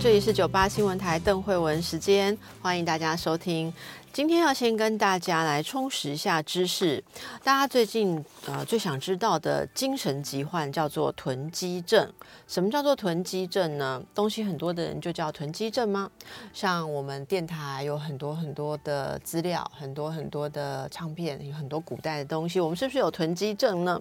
[0.00, 3.72] 这里是九八新闻台邓慧文时间，欢迎大家收听。
[4.14, 7.02] 今天要先跟大家来充实一下知识。
[7.42, 12.08] 大家最近呃最想知道的精神疾患叫做囤积症。
[12.46, 14.00] 什么叫做囤积症呢？
[14.14, 16.08] 东西很多的人就叫囤积症吗？
[16.52, 24.00] 像我们电台有很多很多的资料，很多很多的唱片，有很多古代的东西，我们是不是有囤积症呢？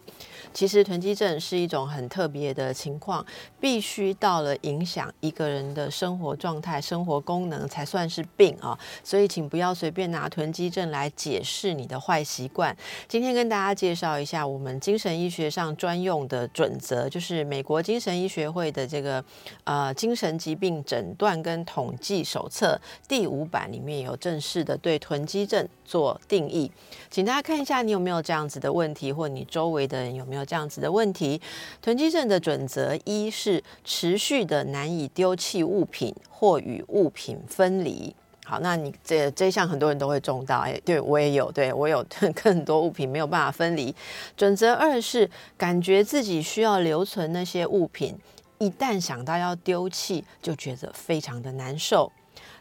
[0.54, 3.26] 其实囤积症是一种很特别的情况，
[3.60, 8.78] 必须到了影响一个人的生活状态、生活功能才算是病啊。
[9.04, 10.03] 所以请不要随便。
[10.08, 12.76] 拿囤积症来解释你的坏习惯。
[13.08, 19.24] 今天跟大家介绍一下我们精神医学上专用的准则，就是美国精神医学会的这个
[19.64, 26.72] 呃精神疾病诊断跟统计手册第五版里面有正式的对囤积症做定义。
[27.10, 31.40] 请大家看一下，你有没有这样子的问题，或你周围的人有没有这样子的问题？
[31.82, 38.16] 囤积症的准则一是持续的难以丢弃物品或与物品分离。
[38.46, 42.06] 好，那你这这项很多人都会中到，哎，对我也有，对我有
[42.44, 43.96] 更多物品没有办法分离。
[44.36, 48.14] 准则二是感觉自己需要留存那些物品，
[48.60, 52.12] 一旦想到要丢弃，就觉得非常的难受。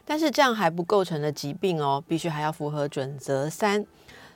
[0.05, 3.85] 但是这样还不构成了疾病哦，必须还要符合准则三。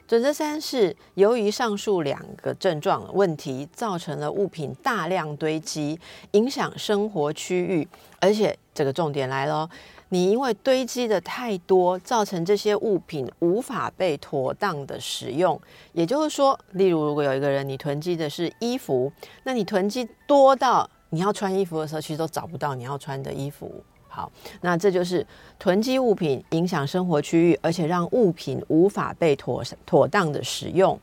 [0.05, 5.99] 准则三是由于上述两个症状问题，造成了物品大量堆积，
[6.31, 7.85] 影响生活区域，
[8.19, 9.69] 而且这个重点来了。
[10.09, 15.59] 你因为堆积的太多，造成这些物品无法被妥当的使用。
[15.91, 19.11] 也就是说，例如如果有一个人你囤积的是衣服，
[19.43, 23.83] 那你囤积多到你要穿衣服的时候，其实都找不到你要穿的衣服。
[24.07, 24.31] 好，
[24.61, 25.25] 那这就是
[25.59, 30.97] 囤积物品影响生活区域，而且让物品无法被妥妥当的使用。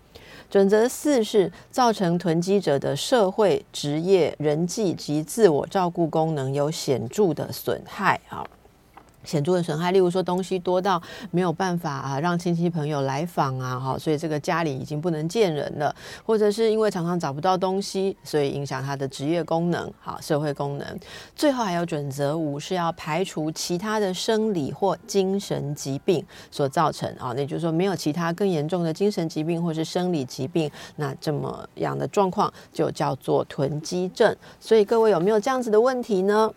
[0.50, 8.18] 准则四是造成囤积者的社会、职业、人际及自我照顾功能有显著的损害。
[8.26, 8.46] 好。
[9.24, 20.86] 显著的损害，例如说东西多到没有办法啊让亲戚朋友来访啊，哈，所以这个家里已经不能见人了，或者是因为常常找不到东西，所以影响他的职业功能，好，社会功能。
[21.34, 34.34] 最后还有准则五是要排除其他的生理或精神疾病所造成啊，那就是说没有其他更严重的精神疾病或是生理疾病，那这么样的状况就叫做囤积症。
[34.60, 36.50] 所以各位有没有这样子的问题呢？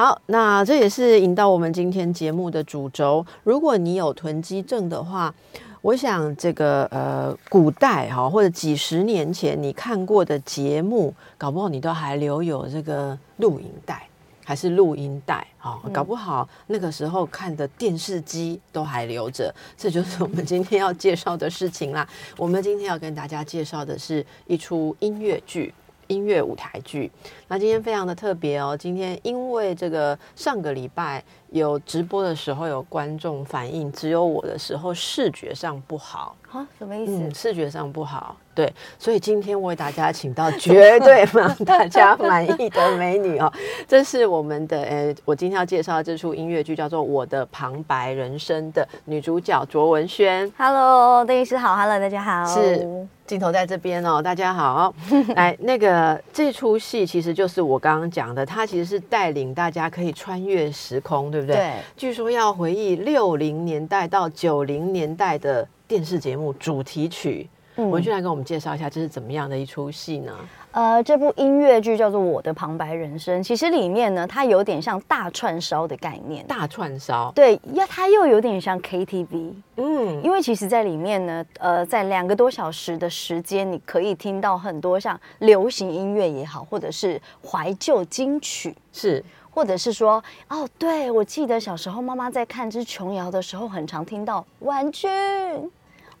[0.00, 3.22] 好，那这也是引到我们今天节目的主轴。
[3.44, 5.34] 如果你有囤积症的话，
[5.82, 14.08] 我想这个呃，古代哈或者几十年前你看过的节目，搞不好你都还留有这个录影带，
[14.42, 19.54] 还是录音带哈，搞不好那个时候看的电视机都还留着。
[19.76, 22.08] 这就是我们今天要介绍的事情啦。
[22.38, 25.74] 我们今天要跟大家介绍的是一出音乐剧。
[26.10, 27.10] 音乐舞台剧，
[27.46, 28.76] 那今天非常的特别哦。
[28.76, 31.22] 今天因为这个上个礼拜
[31.52, 36.66] 有直播的时候有观众反映，只有我的时候视觉上不好啊？
[36.78, 37.34] 什么意思？
[37.34, 38.72] 视觉上不好，对。
[38.98, 43.52] 所以今天为大家请到绝对让 大家满意的美女哦，
[43.88, 50.52] 这是我们的呃，我今天要介绍的这出音乐剧叫做《我的旁白人生》的女主角卓文萱。
[50.56, 52.46] Hello，邓医师好，Hello，大家好。
[52.46, 53.08] 是。
[53.26, 54.92] 镜头在这边哦，大家好。
[55.36, 61.56] 来，那个这出戏其实就是我刚刚讲的，它其实是带领大家可以穿越时空，对不对？
[61.56, 61.72] 对。
[61.96, 67.48] 据说要回忆六零年代到九零年代的电视节目主题曲。
[67.76, 70.36] 文俊来跟我们介绍一下，这是怎么样的一出戏呢？
[70.72, 76.46] 呃，这部音乐剧叫做《我的旁白人生》，其实里面呢，它有点像大串烧的概念。
[76.46, 79.52] 大串烧，对，要它又有点像 KTV。
[79.76, 89.24] 嗯，因为其实，在里面呢，呃，在两个多小时的时间，你可以听到很多像流行音乐也好，或者是怀旧金曲，是，
[89.60, 95.10] 或者是说，哦，对我记得小时候妈妈在看《之琼瑶》的时候，很常听到婉君。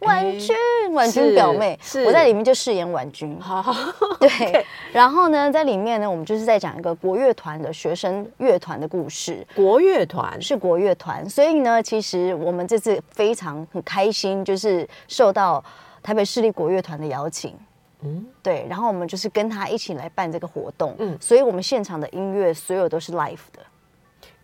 [0.00, 0.54] 婉君，
[0.92, 3.40] 婉君表妹，我在里面就饰演婉君。
[3.40, 3.74] 好，
[4.20, 4.62] 对。
[4.92, 9.46] 然后呢，在里面呢，我们就是在讲一个国乐团的学生乐团的故事。
[9.54, 15.64] 国乐团是国乐团，所以呢，其实我们这次非常很开心，就是受到
[16.02, 17.54] 台北市立国乐团的邀请。
[18.02, 18.66] 嗯，对。
[18.68, 20.94] 然后我们就是跟他一起来办这个活动。
[20.98, 23.62] 嗯，所以我们现场的音乐所有都是 live 的。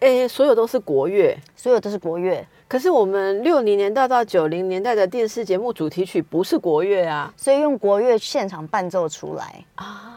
[0.01, 2.47] 哎，所有都是国乐，所有都是国乐。
[2.69, 10.13] 可是我们六零年代到九零年代的电视节目主题曲不是国乐啊，所以用国乐现场伴奏出来啊。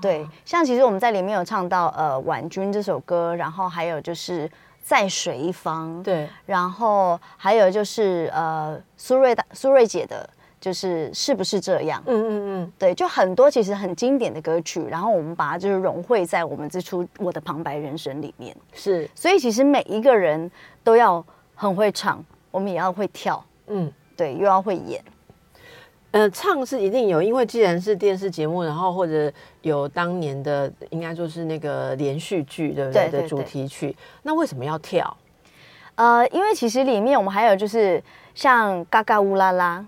[0.00, 4.48] 对，像其实我们在里面有唱到呃《婉君》这首歌，然后还有就是
[4.80, 10.28] 在水一方，对，然后还有就是呃苏芮的苏芮姐的，
[10.60, 12.02] 就是是不是这样？
[12.06, 12.30] 嗯嗯
[12.62, 18.56] 嗯，对，就很多其实很经典的歌曲，然后我们把它就是融汇在我们这出《我的旁白人生》里面。
[18.72, 20.50] 是，所以其实每一个人
[20.82, 21.24] 都要。
[21.58, 25.02] 很会唱，我们也要会跳，嗯，对，又要会演，
[26.10, 29.32] 呃，唱是一定有，因为既然是电视节目，然后或者
[29.62, 33.08] 有当年的，应该就是那个连续剧，对不对？
[33.08, 35.16] 的主题曲，那为什么要跳？
[35.94, 38.04] 呃，因为其实里面我们还有就是
[38.34, 39.82] 像嘎嘎乌拉拉。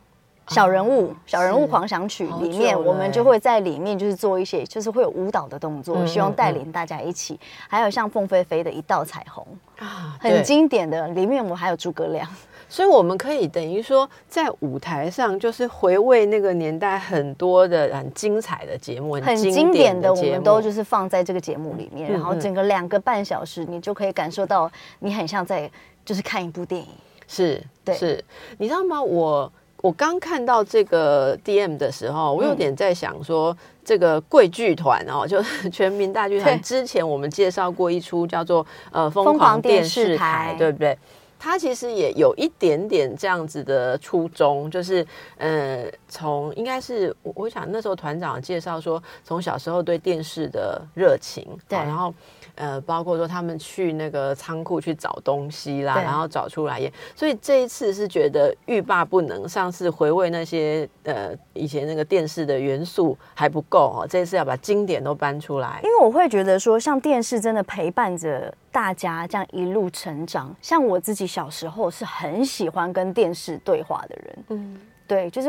[0.49, 7.39] 小人物，小人物狂想曲里面，我们就会在里面就是做一些，就是会有舞蹈的动作，希望带领大家一起。
[7.69, 9.47] 还有像凤飞飞的一道彩虹
[9.79, 12.27] 啊，很经典的，里面我们还有诸葛亮，
[12.69, 24.71] 所以我们可以等于说在舞台上就是回味那个年代很多的很精彩的节目，很经典的，我们都就是放在这个节目里面，然后整个两个半小时，你就可以感受到
[25.01, 25.71] 你很像在
[26.07, 26.89] 就是看一部电影，
[27.27, 28.25] 是，对，是。
[28.57, 29.03] 你知道吗？
[29.03, 29.53] 我。
[29.83, 36.61] 我刚看到这个 DM 的时候，我有点在想说，这个贵剧团哦， 就是全民大剧团。
[36.61, 40.99] 之前我们介绍过一出叫做呃《疯狂电视台》，对不对？
[41.39, 45.07] 它其实也有一点点这样子的初衷，就是
[45.37, 52.13] 呃，从应该是我我想那时候团长介绍说，从小时候对电视的热情，对，然后。
[52.55, 59.49] 呃，包括说他们去那个仓库去找东西啦，然后找出来也，所以这一次是觉得欲罢不能。
[59.49, 65.79] 上次回味那些呃以前那个电视的元素还不够哦，这一次要把经典都搬出来。
[65.85, 70.55] 因为我会觉得说，像电视真的陪伴着大家这样一路成长。
[70.63, 75.49] 像我自己小时候是很喜欢跟电视对话的人，嗯，对，就是。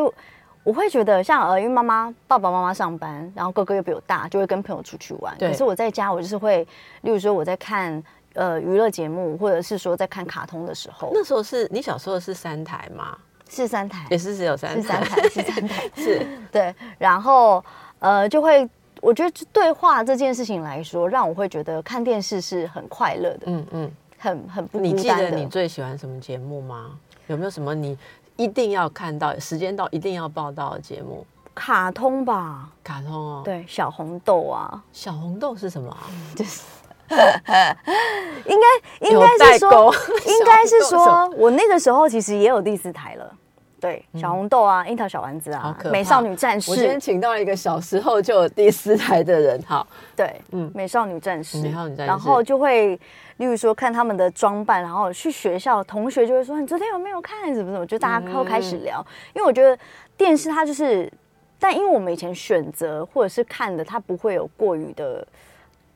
[0.62, 5.36] 我会觉得像呃，因为妈妈、爸爸妈妈上班，然后哥哥又比我大，就会跟朋友出去玩。
[5.40, 6.68] 可是我在家，我就是会，
[7.02, 8.04] 例如说我在看
[8.34, 11.12] 呃娱乐节目，或者是说在看卡通的时候。
[11.14, 13.18] 那时候是你小时候是三台吗？
[13.50, 16.28] 是三台，也是只有三台，是三台，是三台， 是。
[16.52, 17.64] 对，然后
[18.00, 18.70] 呃，就会
[19.02, 23.40] 我觉得对话这件事情来说，让我会觉得看电视是很快乐的。
[23.46, 24.80] 嗯嗯，很很不。
[24.80, 26.92] 你记得你最喜欢什么节目吗？
[27.28, 27.98] 有没有什么你？
[28.36, 32.70] 一定要看到时间到，一定要报道的节目，卡通吧？
[32.82, 35.92] 卡通哦，对，小红豆啊，小红豆是什么？
[35.92, 36.62] 啊就是
[37.10, 39.94] 应该应该是说，
[40.26, 43.36] 应该是说，我那个时候其实也有第四台了。
[43.80, 46.72] 对，小红豆啊，樱桃小丸子啊，美少女战士。
[46.72, 53.00] 我今天请到了一个小时候就有第四台的人，好，对，嗯，美少女战士，美少女战士，然后就会。
[53.38, 57.56] 例如说看他们的装扮，然后去学校，同学就会说：“你昨天有没有看？
[57.56, 59.02] 怎么怎么？”就大家会开始聊。
[59.34, 59.80] 因为我觉得
[60.18, 61.10] 电视它就是，
[61.58, 65.26] 但因为我们以前选择或者是看的，它不会有过于的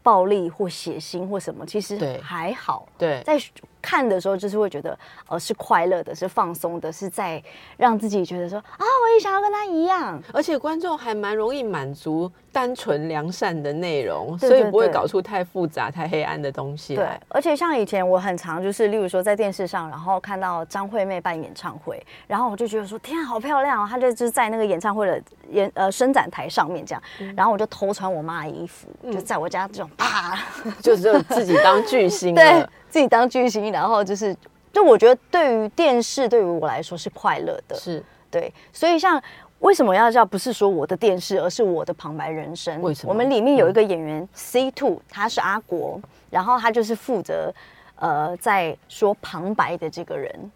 [0.01, 2.87] 暴力或血腥或什么，其实还好。
[2.97, 3.37] 对，在。
[3.83, 4.97] 看的时候就是会觉得，
[5.27, 7.43] 呃，是快乐的，是放松的，是在
[7.75, 10.19] 让自己觉得说啊，我也想要跟他一样。
[10.33, 23.87] 而且观众还蛮容易满足单纯良善的内容，所以不会搞出太复杂、太黑暗的东西对，而且像以前我很常就是，例如说在电视上，然后看到张惠妹办演唱会，然后我就觉得说，天啊，好漂亮哦！
[23.89, 25.21] 她就就是在那个演唱会的
[25.51, 27.03] 演呃伸展台上面这样，
[27.35, 30.39] 然后我就偷穿我妈的衣服，就在我家这种啪，
[30.81, 32.65] 就就自己当巨星 对。
[32.93, 34.37] 自己当巨星，然后就是，
[34.71, 39.19] 就我觉得对于电视对于我来说是快乐的，是对，所以像
[39.61, 42.79] 为什么要叫不是说我的电视，而是我的旁白人生？
[42.83, 43.11] 为什么？
[43.11, 47.51] 我们里面有一个演员 C Two，他是阿国，然后他就是负责
[47.95, 50.51] 呃在说旁白的这个人，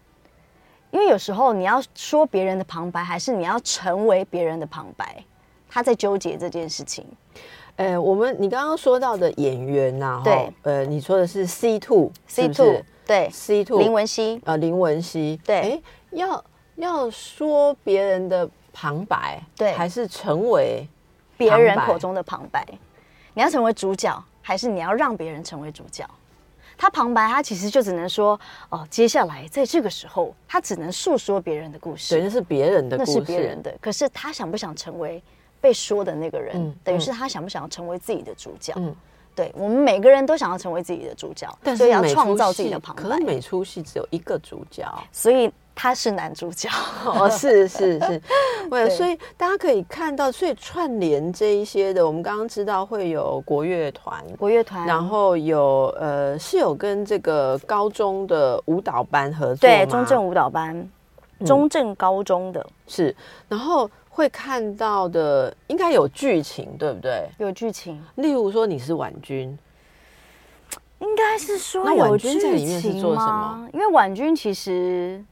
[0.92, 5.24] 因为有时候你要说别人的旁白，还是你要成为别人的旁白，
[5.68, 7.04] 他在纠结这件事情。
[7.78, 16.44] 呃，我们你刚刚说到的演员呐，对，呃，你说的是 C two，C two，对，C two，林文熙，呃，林文熙，对，哎，要
[16.74, 20.88] 要说别人的旁白，对，还是成为
[21.36, 22.66] 别人口中的旁白？
[23.34, 26.04] 你要成为主角，还是你要让别人成为主角？
[26.76, 28.38] 他旁白，他其实就只能说
[28.70, 33.72] 哦，接下来在这个时候，他只能诉说别人的故事，对，那是别人的故事，那是别人的。
[33.80, 35.22] 可是他想不想成为
[35.60, 36.74] 被说的那个人？
[36.84, 38.72] 等于是他想不想要成为自己的主角？
[38.76, 38.94] 嗯，
[39.34, 43.02] 对，我们每个人都想要成为自己的主角，所以要创造自己的旁白。
[43.02, 45.52] 可是每出戏只有一个主角，所以。
[45.80, 46.68] 他是男主角
[47.06, 48.20] 哦，是是是，
[48.68, 60.90] 对，所以大家可以看到，所以串联这一些的，我们刚刚知道会有国乐团，国乐团，然后有呃是有跟这个高中的舞蹈班合作，对，中正舞蹈班，
[61.46, 63.14] 中正高中的是，
[63.48, 63.88] 然后
[64.18, 67.28] 会看到的应该有剧情，对不对？
[67.38, 69.56] 有剧情，例如说你是婉君，
[70.98, 73.68] 应该是说那婉君在里面是做什么？
[73.72, 75.24] 因为婉君其实。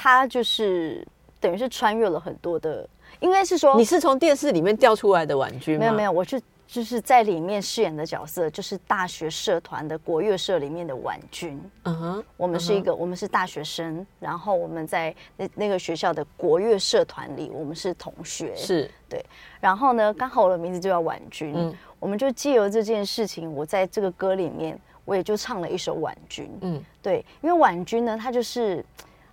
[0.00, 1.04] 她就是
[1.40, 5.80] 等于是穿越了很多的，应该是说你是从电视里面调出来的婉君吗？
[5.80, 11.58] 没有没有，我是就是在里面饰演的角色，就是大学社团的国乐社里面的婉君。
[11.84, 18.54] 嗯哼，我们是一个，我们是大学生，然后我们在那那个学校的国乐社团里，我们是同学。
[18.54, 19.24] 是对，
[19.60, 26.50] 然后呢，刚好我的名字就叫婉君，嗯，我们就借由这件事情，我在这个歌里面，我也就唱了一首婉君。
[26.60, 28.84] 嗯，对，因为婉君呢，她就是。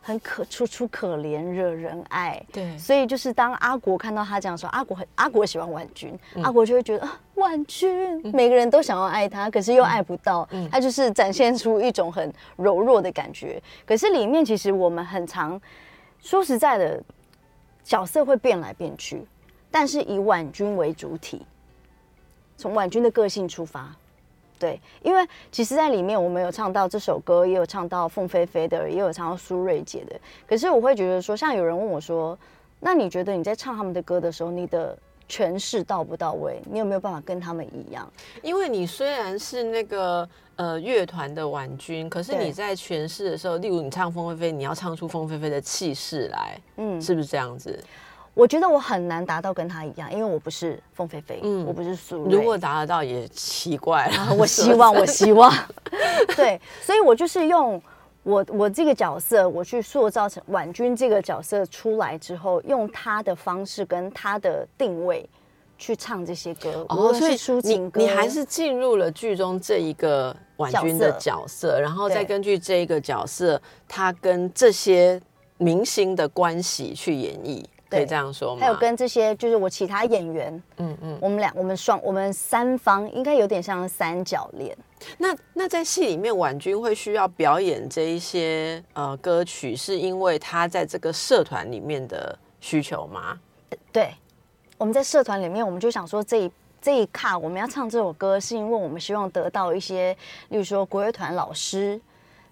[0.08, 2.40] 很可楚楚可怜，惹人爱。
[2.54, 10.48] 对，所以就是当阿国看到他这样说，阿国很阿国喜欢婉君，阿国就会觉得啊，婉君，每个人都想要爱他，可是又爱不到。
[10.70, 13.60] 他就是展现出一种很柔弱的感觉。
[13.84, 15.60] 可是里面其实我们很常
[16.20, 17.02] 说实在的，
[17.84, 19.26] 角色会变来变去，
[19.72, 21.44] 但是以婉君为主体，
[22.56, 23.92] 从婉君的个性出发。
[24.58, 30.20] 对，因为其实，在里面我们有唱到这首歌，也有唱到凤飞飞的，也有唱到苏芮姐的。
[30.48, 32.38] 可是我会觉得说，像有人问我说
[32.80, 34.98] ：“那你觉得你在唱他们的歌的时候，你的
[35.30, 36.62] 诠释到不到位？
[36.72, 47.84] 你有没有办法跟他们一样？”因为你虽然是那个呃乐团的婉君，可是你在诠释的时候，例如你唱凤飞飞，你要唱出凤飞飞的气势来，嗯，是不是这样子？
[48.36, 54.36] 我觉得我很难达到跟他一样，因为我不是凤飞飞，嗯，我不是苏如果达得到也奇怪了。
[54.36, 55.52] 我希望，我希望，
[56.36, 57.82] 对，所以我就是用
[58.24, 65.28] 我我这个角色，我去塑造成婉君这个角色出来之后，用他的方式跟他的定位
[65.78, 66.86] 去唱这些歌。
[66.90, 75.22] 哦，所以抒情歌，你还是进入了剧中这一个婉君的角色，然后再根据这一个角色，他跟这些
[75.58, 77.64] 明星的关系去演绎。
[77.96, 78.62] 可以这样说吗？
[78.62, 84.78] 还有跟这些就是我其他演员，嗯嗯，我们俩我们双我们三方应该有点像三角恋。
[85.18, 93.40] 那那在戏里面，婉君会需要表演这一些呃歌曲，是因为他在这个社团里面的需求吗？
[93.92, 94.14] 对，
[94.78, 100.16] 我们在社团里面，我们就想说这一这一卡我们要唱这首歌，是因为我们希望得到一些，
[100.50, 102.00] 例如说国乐团老师。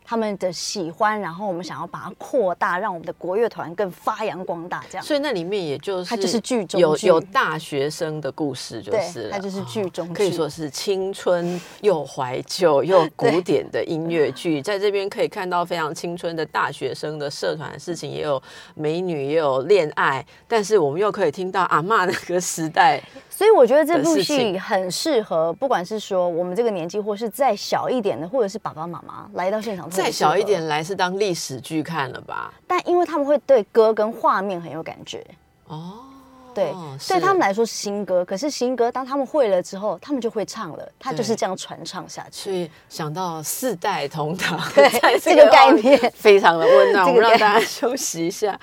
[0.06, 5.06] 他们的喜欢，然后我们想要把它扩大，让我们的国乐团更发扬光大，这样。
[5.06, 18.42] 所以那里面也就是它就是剧中有有大学生的故事，就是它就是剧中可以说是青春又怀旧又古典的音乐剧， 在这边可以看到非常青春的大学生的社团的事情，也有
[18.76, 23.02] 美女，也有恋爱，但是我们又可以听到阿妈那个时代。
[23.36, 29.90] 所以我觉得这部戏很适合，不管是说我们这个年纪，或是再小一点的，或者是爸爸妈妈来到现场。
[29.90, 32.54] 再小一点来是当历史剧看了吧？
[32.68, 35.26] 但因为他们会对歌跟画面很有感觉
[35.68, 35.94] 哦。
[36.54, 36.72] 对，
[37.08, 42.44] 对他们来说是新歌，可是新歌当他们会了之后，他们就会唱了，他就是这样传唱下去。
[42.44, 47.08] 所以想到四代同堂，对这个概念非常的温暖。
[47.08, 48.60] 我们让大家休息一下。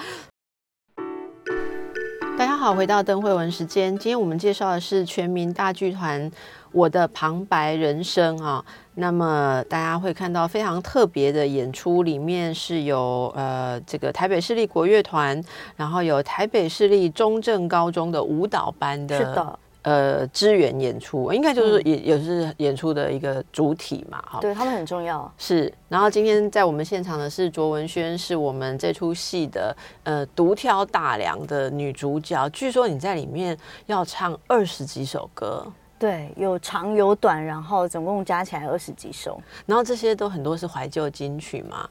[2.41, 3.91] 大家好，回到邓慧文时间。
[3.99, 6.19] 今天我们介绍的是全民大剧团
[6.73, 8.65] 《我的旁白人生》啊。
[8.95, 15.39] 那么大家会看到非常特别的演出，里面是有呃这个台北市立国乐团，
[15.77, 19.59] 然后有台北市立中正高中的舞蹈班的。
[19.83, 25.33] 呃，支援演出应该就是也也是演出的一个主体嘛，哈，对他们很重要。
[25.39, 32.47] 是，然后今天在我们现场的是卓文萱，是我们这出戏的呃独挑大梁的女主角。
[32.51, 33.57] 据说你在里面
[33.87, 35.67] 要唱二十几首歌，
[35.99, 41.89] 对，有长有短，然后总共加起来二十几首，然后这些都很多是怀旧金曲嘛。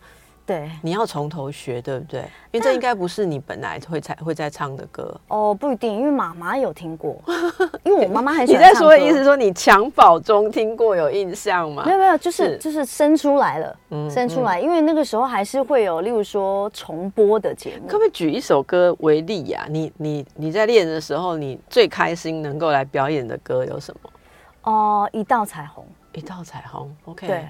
[0.50, 2.22] 对，你要从头学，对不对？
[2.52, 7.22] 因为这应该不是你本来会才会在唱的歌哦，不一定，因为妈妈有听过，
[7.86, 8.60] 因为我妈妈很喜欢。
[8.66, 11.84] 你在说的意思说你襁褓中听过有印象吗？
[11.86, 13.78] 没有没有，就是就是生出来了，
[14.10, 17.88] 生出来，因为那个时候还是会有，例如说重播的节目。
[17.88, 19.68] 可不可以举一首歌为例呀？
[19.70, 24.10] 你你你在练的时候，你最开心能够来表演的歌有什么？
[24.64, 27.28] 哦，一道彩虹，一道彩虹，OK。
[27.28, 27.46] 对。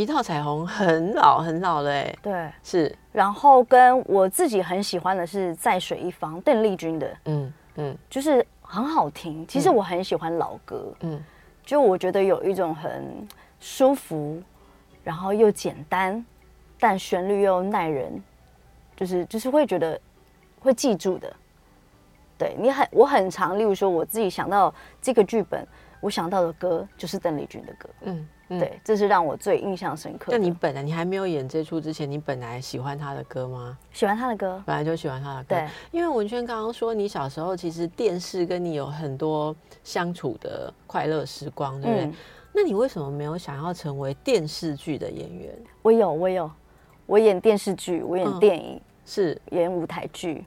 [0.00, 7.98] 一套彩虹很老很老了哎，对，是，然后跟我自己很喜欢的是在水一方，邓丽君的，嗯嗯。
[8.08, 9.46] 就是很好听。
[9.46, 11.22] 其实我很喜欢老歌，嗯，
[11.66, 13.28] 就我觉得有一种很
[13.60, 14.42] 舒服，
[15.04, 16.24] 然后又简单，
[16.78, 18.22] 但旋律又耐人，
[18.96, 20.00] 就是就是会觉得
[20.60, 21.30] 会记住的。
[22.38, 25.66] 对你很我很常，例如说我自己想到这个剧本，
[26.00, 28.58] 我想到的歌就是邓丽君的歌，嗯嗯。
[28.58, 30.38] 对，这是让我最印象深刻的。
[30.38, 33.76] 那你本来你还没有演这出之前，你本来喜欢他的歌吗？
[33.92, 34.62] 喜欢他的歌？
[34.66, 35.46] 本来就喜欢他的歌。
[35.50, 39.54] 对，因为文轩刚刚说，你小时候其实电视跟你有很多
[39.84, 42.12] 相处的快乐时光，对不对？
[42.52, 45.54] 那你为什么没有想要成为电视剧的演员？
[45.82, 46.50] 我有，我有，
[47.06, 50.44] 我演电视剧，我演电影，是演舞台剧。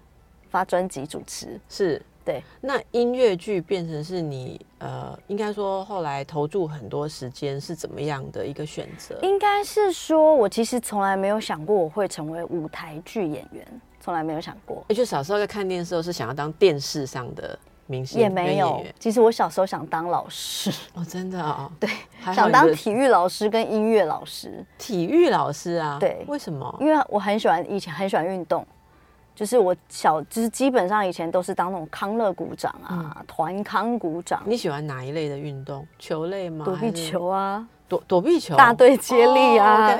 [0.49, 9.19] 发专辑主持是对，那音乐剧变成是你呃，应该说后来投注很多时间是怎么样的一个选择？
[9.21, 13.67] 应该是说，我其实从来没有想过我会成为舞台剧演员，
[13.99, 14.83] 从来没有想过。
[14.89, 18.81] 就小时候在看电视时候是想要当电视上的明星，也没有。
[18.97, 21.89] 其实我小时候想当老师哦，真的哦，对，
[22.33, 24.65] 想当体育老师跟音乐老师。
[24.77, 26.77] 体育老师啊，对，为什么？
[26.79, 28.65] 因为我很喜欢以前很喜欢运动。
[29.35, 34.43] 就是我小，就是基本上以前都是当那种康乐鼓掌啊，团康鼓掌。
[34.45, 35.87] 你喜欢哪一类的运动？
[35.97, 36.63] 球类吗？
[36.65, 39.99] 躲避球啊，躲躲避球，大队接力啊。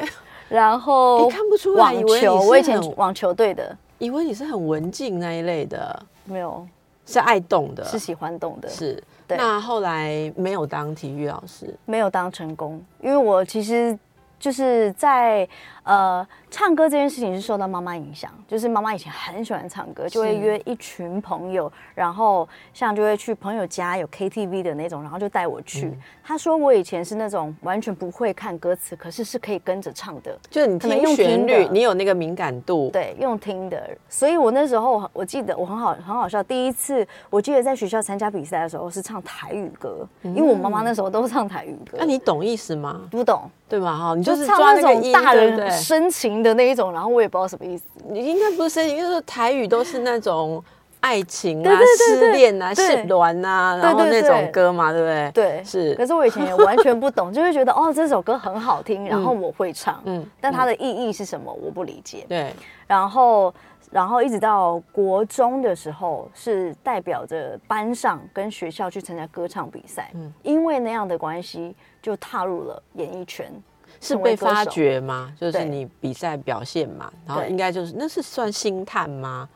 [0.50, 6.68] 然后看不出来，网球，我以前网球队的，以为你是很文静那一类的，没有，
[7.08, 9.04] 是爱动的，是喜欢动的，是。
[9.28, 13.98] 那后来没有当体育老师，没有当成功，因为我其实
[14.40, 15.50] 就是在。
[15.84, 25.94] 呃，唱歌这件事情是受到妈妈影响，就是妈妈以前很喜欢唱歌，就会约一群朋友，然后像就会去朋友家有 KTV 的那种，然后就带我去。
[26.24, 33.90] 他说我以前是那种完全不会看歌词，可是是可以跟着唱的，就是你听旋律，你有那个敏感度，对，用听的。
[34.08, 41.98] 所以我那时候我记得我很好很好笑，第一次我记得在学校参加比赛的时候是唱台语歌，因为我妈妈那时候都唱台语歌。
[42.00, 43.02] 那你懂意思吗？
[43.12, 43.98] 不懂，对吧？
[43.98, 45.73] 哈，你就是唱那种大人。
[45.78, 47.86] 深情的那一种，然后我也不知道什么意思。
[48.10, 50.64] 你应该不是深情，就是台语都是那种
[51.00, 55.32] 爱情啊、失恋啊、失恋啊，然后那种歌嘛，对不对？
[55.34, 55.94] 对，是。
[55.96, 62.26] 可是我以前也完全不懂，就会觉得哦，这首歌很好听， 然后我会唱，嗯，但它的意义是什么，我不理解。
[62.30, 62.54] 对。
[62.88, 63.54] 然后，
[63.92, 73.52] 然后一直到国中的时候，是代表着班上跟学校去参加歌唱比赛，嗯，因为那样的关系，就踏入了演艺圈。
[74.04, 75.34] 是被发掘吗？
[75.40, 79.48] 就是你比赛表现嘛，然后应该就是那是算星探吗？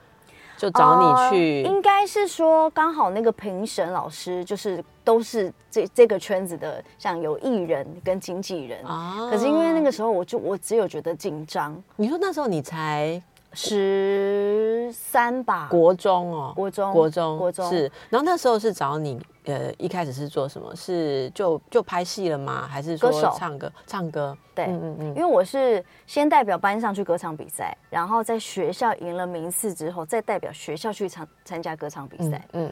[0.57, 9.29] 就找你去，应该是说刚好那个评审老师就是都是这这个圈子的，像有艺人跟经纪人啊。
[9.29, 11.79] 可是因为那个时候我就我只有觉得紧张。
[11.95, 13.21] 你说那时候你才
[13.53, 15.67] 十三吧？
[15.69, 17.91] 国中哦，国中，国中，国中是。
[18.09, 19.19] 然后那时候是找你。
[19.45, 20.75] 呃，一开始是做什么？
[20.75, 22.67] 是就就拍戏了吗？
[22.69, 23.71] 还是说唱歌？
[23.85, 24.37] 唱歌。
[24.53, 25.07] 对，嗯嗯嗯。
[25.15, 32.45] 因为我是先代表班上去歌唱比赛，然后在学校赢了名次之后，再代表学校去参参加歌唱比赛。
[32.51, 32.69] 嗯。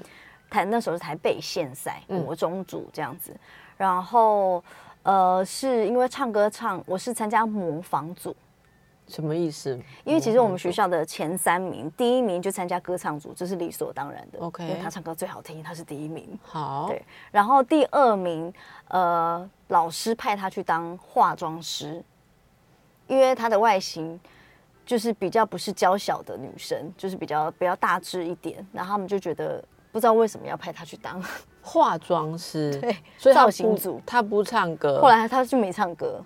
[0.50, 3.34] 台那时候是台北县赛，国中组这样子。
[3.78, 4.62] 然后
[5.04, 8.36] 呃，是因为唱歌唱，我是参加模仿组。
[9.08, 9.80] 什么意思？
[10.04, 14.40] 因为其实我们学校的前三名，第一名就参加歌唱组，这是理所当然的。
[14.40, 16.38] OK，因为他唱歌最好听，他是第一名。
[16.42, 17.04] 好，对。
[17.32, 18.52] 然后第二名，
[18.88, 22.04] 呃，老师派他去当化妆师，
[23.08, 24.20] 因为他的外形
[24.86, 28.66] 就是比较不是娇小的女生，就是比较比较大只一点。
[28.74, 31.24] 然后他们就觉得不知道为什么要派他去当
[31.62, 36.24] 化妆师，对，所以造型组他不唱歌，后来他就没唱歌。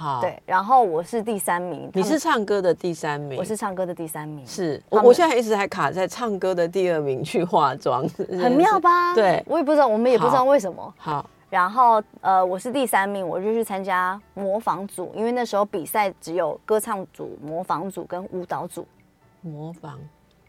[0.00, 8.08] 好，对，然后我是第三名，你是唱歌的第三名，我是唱歌的第三名，是我我现在一直还卡在唱歌的第二名去化妆，
[8.40, 9.14] 很妙吧？
[9.14, 10.94] 对，我也不知道，我们也不知道为什么。
[10.96, 18.86] 好，然后呃，我是第三名，我就去参加模仿组，因为那时候比赛只有歌唱组、模仿组跟舞蹈组。
[19.42, 19.98] 模仿，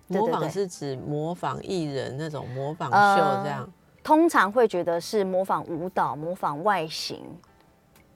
[0.08, 3.70] 模仿是指模仿艺人那种模仿秀这样，
[4.02, 7.20] 通常会觉得是模仿舞蹈、模仿外形。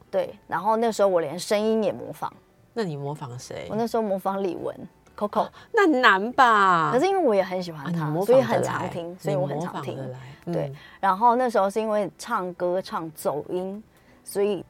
[0.10, 2.32] 对，然后那时候我连声音也模仿。
[2.74, 3.68] 那你模仿谁？
[3.70, 4.74] 我那时候模仿李玟
[5.18, 5.48] ，Coco。
[5.72, 6.91] 那难吧？
[6.91, 9.98] 可是因为我也很喜欢她，所以很常听，所以我很常听。
[10.46, 13.84] 对，然后那时候是因为唱歌唱走音，
[14.24, 14.63] 所以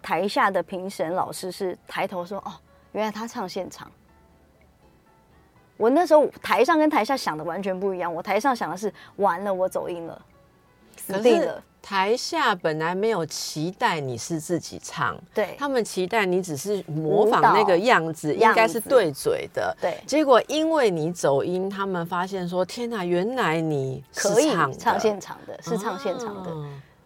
[0.00, 2.52] 台下的评审老师是抬头说：“哦，
[2.92, 3.90] 原来他唱现场。”
[5.76, 10.22] 我那时候台上跟台下想的完全不一样，我台上想的是完了，我走音了。
[11.18, 11.62] 死定了。
[11.82, 19.76] 台下本来没有期待你是自己唱，对他们期待你只是模仿那个样子，应该是对嘴的。
[19.80, 26.50] 对，结果因为你走音，他们发现说：“天哪，原来你可以唱唱现场的，是唱现场的。”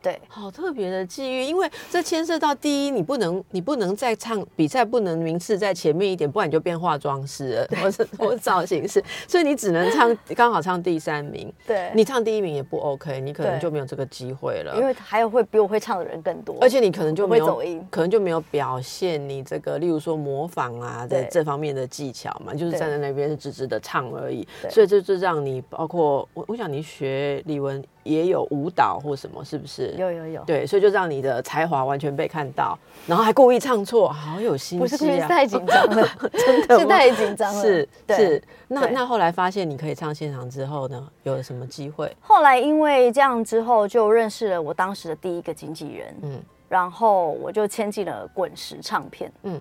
[0.06, 11.52] 对，好特别的际遇，因为这牵涉到第一，你不能，你不能再唱比赛，不能名次在前面一点，不然你就变化妆师了，或是或造型师，所以你只能唱刚好唱第三名。
[11.66, 27.82] 对，你唱第一名也不 OK，你可能就没有这个机会了，因为还有会比我会唱的人更多，而且你可能就没有走音，可能就没有表现你这个，例如说模仿啊，在这方面的技巧嘛，就是站在那边是直直的唱而已，所以这就让你包括我，我想你学李玟。
[28.06, 29.94] 也有舞蹈或什么，是不是？
[29.98, 30.44] 有有有。
[30.44, 34.88] 对，所以就让你的才华完全被看到，然后还故意唱错，好有心机啊！
[34.88, 37.62] 不是太紧张了， 真的是太紧张了。
[37.62, 38.42] 是是。
[38.68, 42.14] 那那后来发现你可以唱现场之后呢，有了什么机会？
[42.20, 49.60] 后来因为这样之后，就认识了我当时的第一个经纪人，嗯，然后我就签进了滚石唱片，嗯，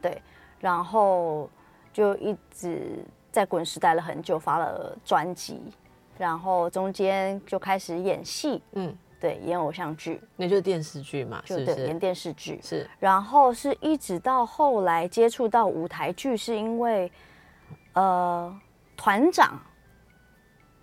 [0.00, 0.20] 对，
[0.60, 1.48] 然后
[1.92, 5.60] 就一直在滚石待了很久，发了专辑。
[6.18, 11.86] 然后中间就开始演戏，嗯，对，演偶像剧，那就是电视剧嘛，是不是？
[11.86, 12.88] 演电视剧是。
[12.98, 17.10] 然后是一直到后来接触到舞台剧，是因为，
[17.94, 18.54] 呃，
[18.96, 19.60] 团长。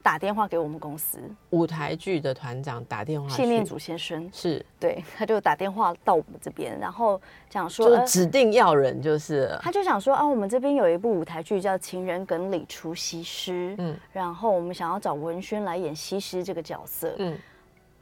[0.09, 1.19] 打电话给我们公司。
[1.51, 4.27] 舞台剧的团长打电话，谢念祖先生。
[4.33, 4.65] 是。
[4.79, 9.55] 对，他就打电话到我们这边，然后讲说，就指定要人，就是。
[9.61, 17.37] 他就想说啊，我们这边有一部舞台剧叫《情人梗里出西施》，嗯，然后我们想要找文轩来演西施这个角色，嗯，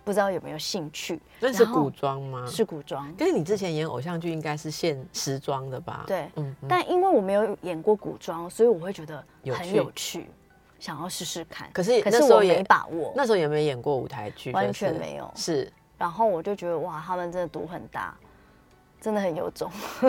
[0.06, 1.20] 不知道有没有兴趣？
[1.42, 2.48] 那是古装吗？
[2.48, 6.06] 是古装，但是你之前演偶像剧应该是现时装的吧？
[6.08, 9.22] 对，嗯，但因为我没有演过古装，所以我会觉得
[9.54, 10.26] 很有趣。
[10.80, 13.12] 想要试试看，可是可是我没把握。
[13.16, 15.32] 那时候也没演过舞台剧，完全没有。
[15.36, 18.16] 是，然后我就觉得哇，他们真的赌很大，
[19.02, 19.72] 真的很有种。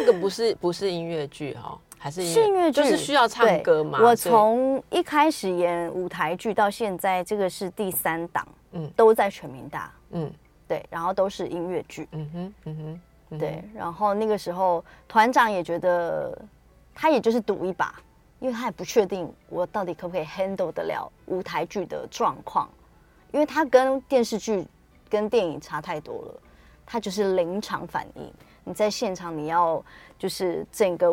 [0.00, 4.00] 那个不是不是音乐剧哈，还是音乐剧，就是需要唱歌嘛。
[4.02, 10.30] 我从一开始演舞台剧到现在，这个是第三档，嗯，都在全民大，嗯，
[10.66, 13.62] 对，然后都是音乐剧，嗯哼，嗯哼，对。
[13.72, 16.36] 然后那个时候团长也觉得，
[16.92, 17.94] 他也就是赌一把。
[18.44, 22.68] 因为他也不确定我到底可不可以 handle 得了舞台剧的状况，
[23.32, 24.66] 因为他跟电视剧、
[25.08, 26.40] 跟电影差太多了，
[26.84, 28.30] 他就是临场反应。
[28.62, 29.82] 你在现场，你要
[30.18, 31.10] 就是整个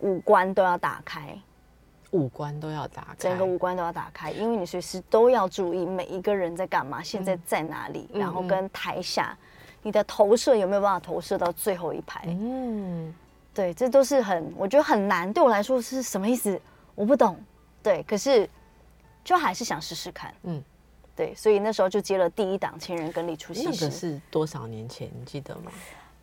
[0.00, 1.40] 五官都要打开，
[2.10, 9.38] 五官都要打开，整个五官都要打开，因为你随时都要注意每一个人在干嘛，现在在哪里，然后跟台下
[9.84, 12.24] 你的投射有没有办法投射到最后一排？
[12.26, 13.14] 嗯，
[13.54, 16.60] 对，这都是很我觉得很难，对我来说是什么意思？
[16.94, 17.38] 我不懂，
[17.82, 18.48] 对，可是
[19.24, 20.62] 就还是想试试看，嗯，
[21.16, 23.62] 对，所以那时候就接了第一档《情人跟李出戏》。
[23.64, 25.10] 那个是多少年前？
[25.18, 25.72] 你记得吗？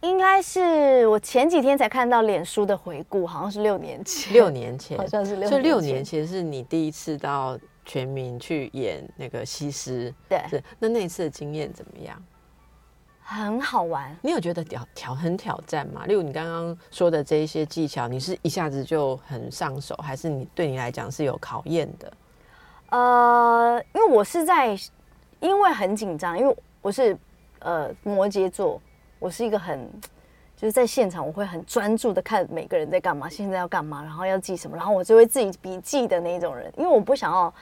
[0.01, 4.31] 应该是我前几天才看到脸书的回顾，好像是六年前。
[4.31, 5.49] 六年前， 好像是六。
[5.49, 12.23] 所以六年前是你第一次到全民去演那个西施，对，是那那一次的经验怎么样？
[13.31, 16.03] 很好玩，你有觉得挑挑很挑战吗？
[16.07, 22.11] 例如你刚刚说的这一些技巧，你是一下子就很上手，还是你对你来讲是有考验的？
[22.89, 24.75] 呃，因为我是在，
[25.39, 27.15] 因为很紧张，因为我是
[27.59, 28.81] 呃摩羯座，
[29.19, 29.87] 我是一个很
[30.57, 37.53] 就是在现场我会很专注的看每个人在干嘛，现在要干嘛，然后要记什么，然后我就会自己笔记的那种人，因为我不想要。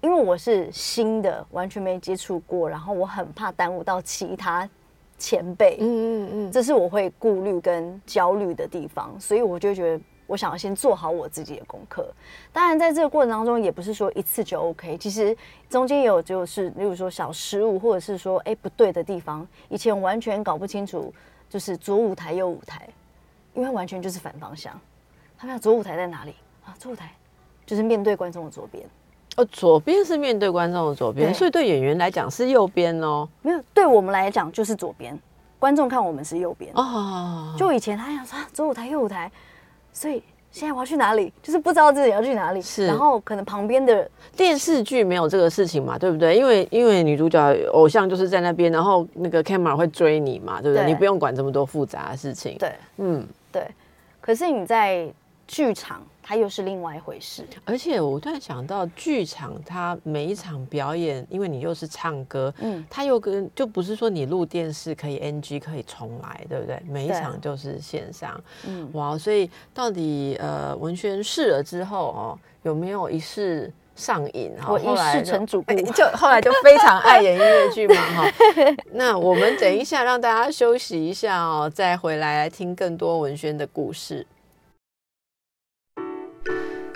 [0.00, 4.68] 因为我是新的，完全没接触过，然后我很怕耽误到其他。
[5.18, 12.08] 前辈，嗯嗯嗯，这是我会顾虑跟焦虑的地方，所以我就觉得我想要先做好我自己的功课。
[12.52, 15.36] 当然，在这个过程当中，也不是说一次就 OK，其实
[15.68, 21.12] 中间有就是，例如说小失误，或者是说哎不对的地方，以前完全搞不清楚，
[21.50, 22.88] 就是左舞台右舞台，
[23.54, 24.78] 因为完全就是反方向。
[25.36, 26.74] 他们左舞台在哪里啊？
[26.78, 27.12] 左舞台
[27.66, 28.84] 就是面对观众的左边。
[29.38, 33.28] 哦，左边是面对观众的左边，所以对演员来讲是右边哦。
[33.40, 35.16] 没有，对我们来讲就是左边，
[35.60, 37.54] 观众看我们是右边哦。
[37.56, 39.30] 就以前他想说左舞台右舞台，
[39.92, 40.20] 所以
[40.50, 42.60] 现在我要去哪里，就是不知道自己要去哪里。
[42.60, 46.36] 是，然后可能旁边的电视剧没有这个事情嘛，对不对？
[46.36, 50.84] 因为因为女主角偶像就是在那边，然后那个 camera 会追你嘛，对不对？
[50.84, 52.56] 你不用管这么多复杂的事情。
[52.58, 53.62] 对，嗯，对。
[54.20, 55.08] 可是你在
[55.48, 56.00] 剧场。
[56.20, 66.78] 它又是另外一回事，而且我突然想到，剧场它每一场表演，因为你又是唱歌，嗯，它又跟就不是说你录电视可以 NG 可以重来，对不对？
[66.86, 78.30] 每一场就是线上，嗯，哇，所以到底呃文轩试了之后哦，有没有一试上瘾哈，我一世成主顾， 就后来就非常爱演音乐剧嘛 哈。
[78.92, 84.26] 那我们等一下让大家休息一下哦，再回来来听更多文轩的故事。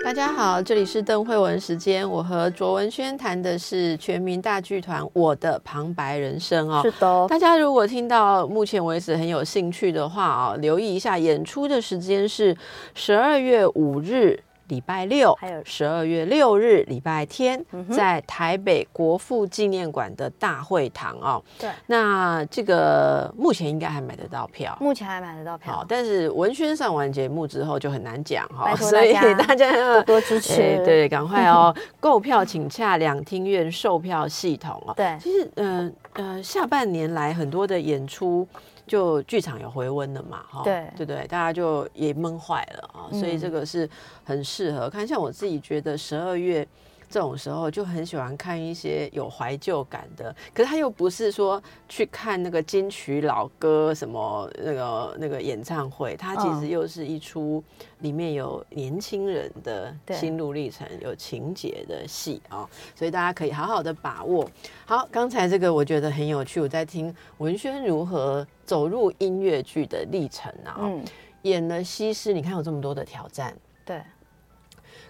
[0.03, 6.81] 大家好，这里是邓慧文时间，我和卓文萱谈的是全民大剧团《我的旁白人生》哦。
[6.83, 12.55] 是的，大家如果听到目前为止很有兴趣的话啊，留意一下演出的时间是
[12.93, 14.37] 十二月五日。
[14.73, 21.43] 礼拜六，还有十二月六日礼拜天，在台北国父纪念馆的大会堂哦。
[21.59, 25.71] 对，那这个目前应该还买得到票，目前还买得到票。
[25.71, 34.93] 好，但是文轩上完节目之后就很难讲哈，所以大家 要多支持，对，赶快哦， 购票请洽两厅院售票系统哦。
[34.97, 38.47] 对，其实，嗯呃，下半年来很多的演出。
[38.87, 43.89] 就剧场有回温了嘛，哈，对对对，大家就也闷坏了啊，所以这个是
[44.23, 45.07] 很适合看。
[45.07, 46.67] 像我自己觉得十二月。
[47.13, 57.63] 这种时候就很喜欢看一些有怀旧感的，可是他又不是说去看那个金曲老歌什么那个那个演唱会，它其实又是一出
[57.99, 64.49] 里面有年轻人的心路历程、有情节的戏啊，所以大家可以好好的把握。
[64.83, 71.05] 好，刚才这个我觉得很有趣，我在听文轩如何走入音乐剧的历程啊，嗯，
[71.43, 74.01] 演了西施，你看有这么多的挑战，对，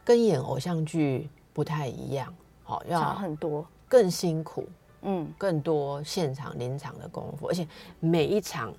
[0.04, 1.30] 跟演偶像剧。
[1.54, 4.68] 不太一样，好，要很多，更辛苦，
[5.04, 7.68] 嗯，更多现场临场的功夫，而且
[8.00, 8.74] 每一场，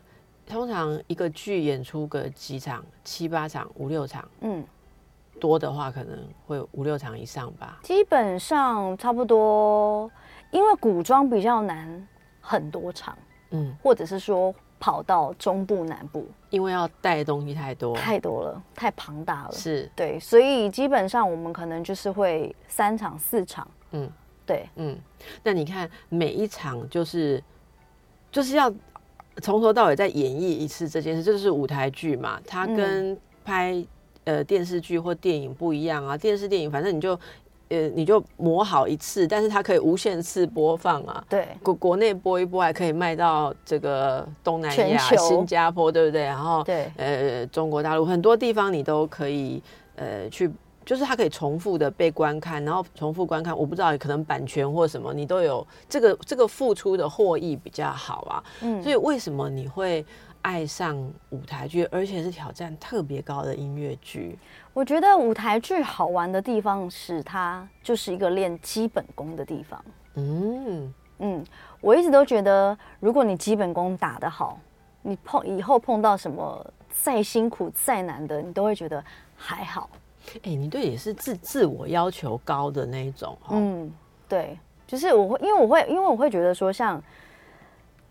[0.47, 4.65] 通常一个剧演出个几场，七八场，五六场，嗯，
[5.41, 7.79] 多的话可能会五六场以上吧。
[7.83, 10.11] 基本上差不多，
[10.51, 12.09] 因为古装比较难，
[12.41, 13.17] 很多场，
[13.51, 14.55] 嗯，或者是说。
[14.85, 19.53] 跑到中部、南部，因为要带的东西太多，太多了，太庞大了。
[19.53, 23.67] 是对，所以基本上我们可能就是会三场、四场。
[23.93, 24.07] 嗯，
[24.45, 24.95] 对，嗯。
[25.43, 27.43] 那你看每一场就是
[28.31, 28.71] 就是要
[29.41, 32.39] 从头到尾再演绎一次这件事，这是舞台剧嘛？
[32.47, 33.83] 它跟拍
[34.25, 36.15] 呃电视剧或电影不一样啊。
[36.15, 37.19] 电视电影反正你就。
[37.71, 41.25] 呃，你就磨好一次，但是它可以无限次播放啊。
[41.29, 46.23] 对，国国内播一播，还可以卖到这个东南亚、新加坡，对不对？
[46.23, 49.63] 然后，对，呃，中国大陆很多地方你都可以，
[49.97, 50.51] 呃，去，
[50.85, 53.57] 就是它可以重复的被观看，然后重复观看。
[53.57, 58.45] 我不知道，可能版权或什么，你都有这个这个付出的获益比较好啊。
[58.61, 60.05] 嗯，所以为什么你会
[60.45, 60.95] 爱上
[61.31, 64.39] 舞台剧，而且是挑战特别高的音乐剧？
[64.75, 69.83] 我觉得舞台剧好玩的地方是它就是一个练基本功的地方。
[70.17, 71.45] 嗯嗯，
[71.81, 74.61] 我一直都觉得，如果你基本功打得好，
[75.01, 79.03] 你碰以后碰到什么再辛苦再难的，你都会觉得
[79.35, 79.89] 还好。
[80.43, 83.39] 哎，你对也是自自我要求高的那一种。
[83.49, 83.91] 嗯，
[84.29, 87.03] 对，就是我会，因为我会，因为我会觉得说，像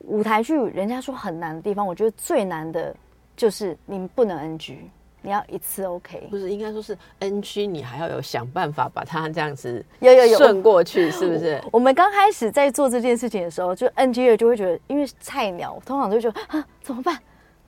[0.03, 2.95] 舞台剧，人家说很难的地方，我觉得最难的
[3.35, 4.77] 就是你不能 NG。
[5.25, 11.63] 你要一次 OK，不是应该说是 NG，你还要有想办法把它这样子有有有顺过去，是不是？
[11.71, 17.17] 我们刚开始在做这件事情的时候，就 NG 了就会觉得，因为菜鸟通常都会觉得啊怎么办？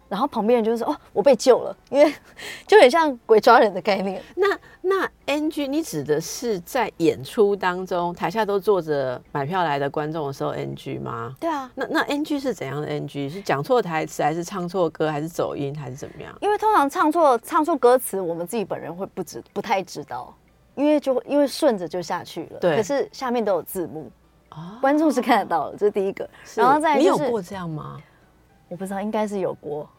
[0.07, 2.13] 然后旁边人就说：“哦，我被救了，因为
[2.67, 4.47] 就很像鬼抓人的概念。”那
[4.81, 11.35] 那 NG，你指的是在演出当中，台下都坐着买票来的观众的时候 NG 吗？
[11.39, 11.71] 对啊。
[11.73, 13.27] 那那 NG 是怎样的 NG？
[13.27, 16.35] 是讲错台词，还是唱错歌，还是走音，还是怎么样？
[16.39, 20.31] 因为通常唱错唱错歌词，我们自己本人会不知不太知道，
[20.75, 22.59] 因为就因为顺着就下去了。
[22.59, 22.75] 对。
[22.75, 24.11] 可是下面都有字幕，
[24.79, 26.29] 观众是看得到的，这是第一个。
[26.53, 27.99] 然后再你有过这样吗？
[28.67, 29.89] 我不知道，应该是有过。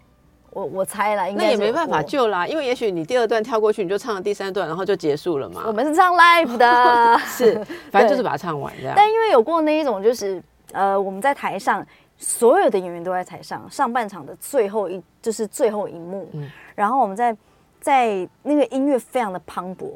[0.57, 5.65] 我我猜了，应该那也没办法救啦，因为也许你第二段跳过去，你就唱了第三段，然后就结束了嘛。
[5.67, 8.95] 我们是唱 live 的， 是，反正就是把它唱完这样。
[8.97, 10.43] 但因为有过那一种，就是
[10.73, 16.27] 呃，我们在台上，所有的演员都在台上，上半场的最后一就是最后一幕，
[16.75, 17.37] 然后我们在
[17.79, 19.93] 在那个音乐非常的磅礴，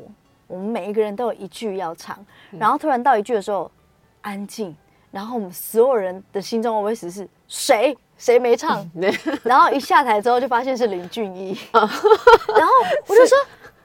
[0.47, 2.19] 我们每一个人都有一句要唱，
[2.51, 3.71] 然后突然到一句的时候
[4.21, 4.77] 安静，
[5.11, 7.97] 然后我们所有人的心中 always 是谁？
[8.21, 8.89] 谁没唱？
[9.43, 11.83] 然后一下台之后就发现是林俊逸， 然
[12.67, 12.73] 后
[13.07, 13.37] 我就说，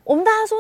[0.03, 0.57] 我们大家说，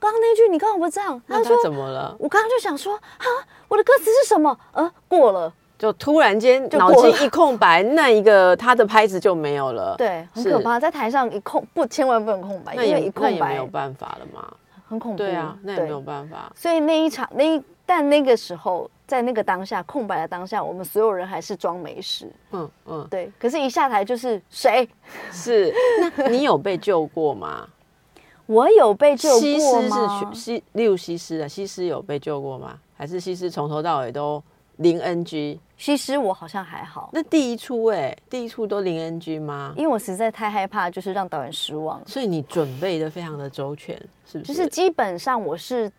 [0.00, 2.16] 刚刚那句你刚刚不唱，他说怎么了？
[2.18, 3.26] 我刚刚就想说，啊，
[3.68, 4.58] 我的歌词是什么？
[4.72, 9.94] 呃，过了，就突然间脑筋一空白，那一个他的拍子就没有了。
[9.98, 14.50] 对，很可怕，在台上一空不，千万不能空白，因为一空白没有办法了嘛，
[14.88, 15.18] 很恐怖。
[15.18, 16.50] 对啊，那也没有办法。
[16.56, 17.62] 所以那一场那。
[17.86, 22.30] 但那个时候，在那个当下空白的当下，我们所有人还是装没事。
[22.52, 23.30] 嗯嗯，对。
[23.38, 24.88] 可是，一下台就是谁？
[25.30, 25.72] 是
[26.16, 27.68] 那你有被救过吗？
[28.46, 30.34] 我有被救过西施是？
[30.34, 32.78] 西，例如西施啊，西施有被救过吗？
[32.96, 34.42] 还是西施从头到尾都
[34.76, 35.58] 零 NG？
[35.76, 39.74] 西施我好像还好，那第一出哎、第一出都零 NG 吗？
[39.76, 42.00] 因为我实在太害怕，就是让导演失望。
[42.06, 44.52] 所以你准备的非常的周全，是不是？
[44.52, 45.90] 就是是基本上我是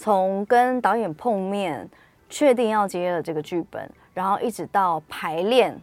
[0.00, 1.86] 从跟导演碰面，
[2.30, 5.78] 确定要接了这个剧本，然后一直到排练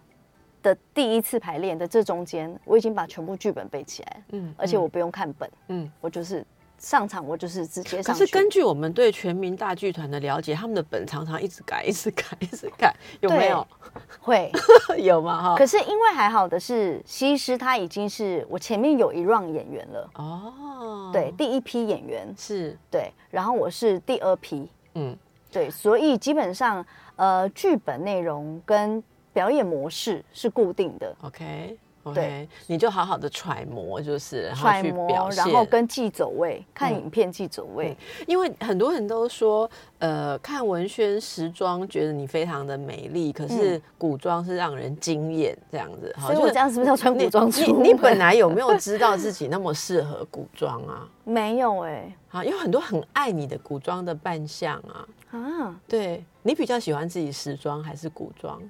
[0.64, 5.92] 的第一次排练的这中间，我已经把全部剧本背起来，嗯而且我不用看本，嗯。
[6.02, 6.44] 我就是
[6.78, 8.26] 上场，我就是直接可上可。
[8.26, 13.66] 是根据我们对全民大剧团的了解，他们的本常常一直改，一直改，一直改， 有没有？
[14.20, 14.52] 会，
[15.02, 15.42] 有吗？
[15.42, 15.56] 哈。
[15.56, 25.18] 可是因为还好的是，西施他已经是我前面有一 round 演员了，哦，对，，第一批演员，是，对，然后我是第二批，嗯，
[25.52, 26.86] 对，所以基本上
[27.16, 31.78] 呃，剧本内容跟表演模式是固定的，OK。
[32.14, 37.96] 对你就好好的揣摩，就是然后揣摩去表，然现后跟记走位，看嗯影片记走位，
[38.28, 46.14] 因为很多人都说，呃，看文轩时装觉得你非常的美丽，可是古装是让人惊艳这样子。
[46.20, 51.08] 所以我这样是不是要穿古装你你本来有没有知道自己那么适合古装啊？
[51.24, 55.08] 没有哎、啊，有很多很爱你的古装的扮相啊。
[55.32, 58.62] 啊，对你比较喜欢自己时装还是古装？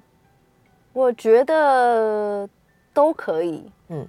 [0.92, 2.48] 我觉得
[2.98, 4.04] 都可以，嗯，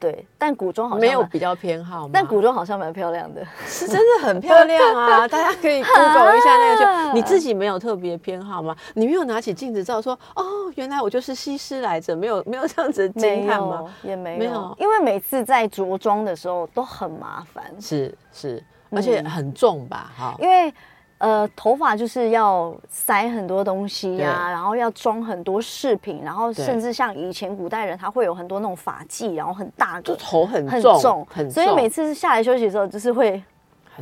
[0.00, 2.10] 对，但古装好像没有比较偏好吗？
[2.14, 3.46] 但古装好像蛮漂亮的。
[3.66, 5.28] 是真的很漂亮啊！
[5.28, 8.74] 大家可以 Google 一下那个啊剧，你自己没有特别偏好吗？
[8.94, 10.42] 你没有拿起镜子照说哦，
[10.76, 20.10] 原来我就是西施来着，没有没有这样子惊叹吗？，也没有，没有因为每次在着装的时候都很麻烦，是是，而且嗯很重吧？
[20.16, 20.72] 哈，因为
[21.22, 24.52] 呃头发就是要塞很多东西呀、对。
[24.52, 30.02] 然后要装很多饰品，然后甚至像以前古代人他会有很多那种发髻，然后很大个。
[30.02, 33.40] 就头很很重，很重，所以每次下来休息的时候，就是会，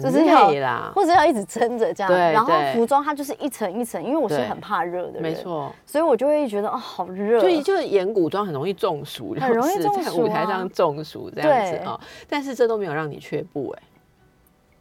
[0.03, 2.11] 就是要累啦，或者要一直撑着这样。
[2.11, 5.71] 对然后服装它就是一层一层，因为我是很怕热的人，没，错。
[5.85, 7.39] 所以我就会觉得哦，好热。
[7.39, 10.25] 所以就是演古装很容易中暑，很容易在中暑啊。
[10.25, 11.79] 舞台上中暑这样子对。
[11.85, 13.83] 啊、但是这都没有让你却步哎、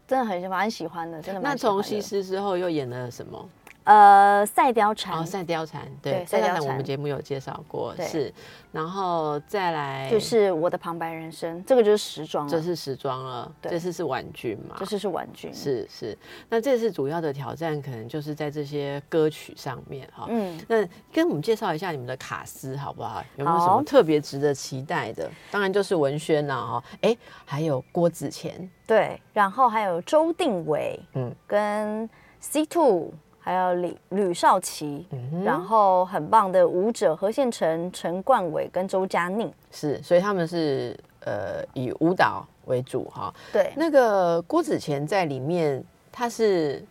[0.10, 1.84] 真的很蛮喜欢的，真的蛮那喜欢的。
[1.84, 3.48] 从西施之后又演了什么？
[3.90, 8.32] 呃赛貂蝉哦，赛貂蝉，对，赛貂蝉蝉我们节目有介绍过，是，
[8.72, 16.16] 然后再来就是我的旁白人生，这个就是时装了，这是时装了，对这次是婉君嘛，这次是婉君，是是，
[16.50, 20.28] 那这次主要的挑战可能就是在这些歌曲上面哈。
[20.30, 23.24] 嗯，那跟我们介绍一下你们的卡司好不好？
[23.38, 25.28] 有没有什好么特别值得期待的？
[25.50, 28.52] 当然就是文轩啦哈，哎，还有郭子乾，
[28.86, 33.12] 对，然后还有周定伟，嗯嗯，跟 C Two，
[33.50, 43.34] 还有李吕少奇，嗯然后很棒的舞者何宪成、陈冠伟跟周嘉宁，是，所以他们是呃以舞蹈为主哈。
[43.52, 46.86] 对，那个郭子乾在里面，他是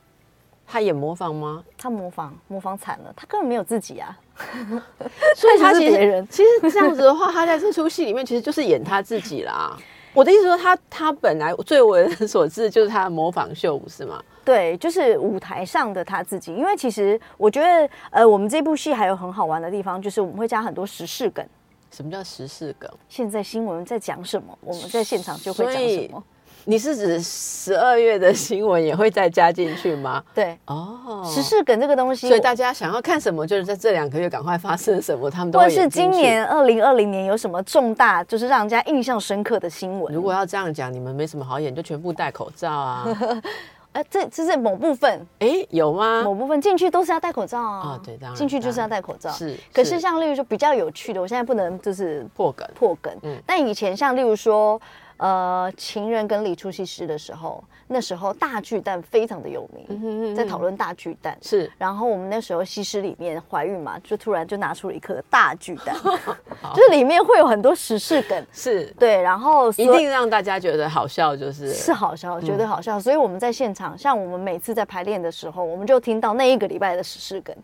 [0.67, 1.63] 他演模仿吗？
[1.77, 4.19] 他模仿模仿惨了，他根本没有自己啊，
[5.37, 9.79] 所以他其实其实这样子的话，他在这出戏里面其实就是演他自己啦。
[10.13, 14.21] 我的意思说他，他本来最为人所知就是他的模仿秀，不是吗？
[14.49, 21.45] 对，就是舞台上的他自己，因为其实我觉得，呃，我们这部戏还有很好玩的地方，就是我们会加很多时事梗。
[21.91, 22.91] 什么叫时事梗？
[23.11, 26.25] 现在新闻在讲什么，我们在现场就会讲什么。
[26.65, 30.25] 你是指十二月的新闻也会再加进去吗？
[30.35, 40.15] 对，哦，时事梗这个东西，所以大家想要看什么，就是在这两个月赶快发生什么，他们都或是今年二零二零年有什么重大，就是让人家印象深刻的新闻。
[40.15, 43.07] 如果要这样讲，你们没什么好演，就全部戴口罩啊！
[43.93, 46.23] 呃，这这是某部分，哎，有吗？
[46.23, 47.81] 某部分进去都是要戴口罩啊。
[47.95, 49.31] 哦对当然进去就是要戴口罩。
[49.31, 53.13] 是可是是像例如说比较有趣的，我现在不能就是破梗，破梗。
[53.23, 54.81] 嗯但以前像例如说，
[55.19, 61.37] 呃，情人跟李出西施的时候，那时候大巨蛋非常的有名，嗯在讨论大巨蛋。
[61.43, 61.71] 是。
[61.77, 65.95] 然后我们那时候西施里面怀孕嘛，就突然就拿出了一颗大巨蛋，
[66.75, 71.73] 就是里面会有很多时事梗，是，对，然后一定让大家觉得好笑，就是。
[71.73, 72.69] 是好笑，绝对嗯。
[72.69, 72.99] 好笑。
[72.99, 77.55] 所以我们在现场，像我们每次在排练的时候，我们就听到那一个礼拜的时事梗。